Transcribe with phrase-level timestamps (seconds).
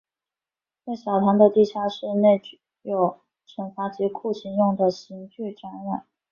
[0.83, 2.41] 在小堂的地下室内
[2.81, 6.07] 有惩罚及酷刑用的刑具展览。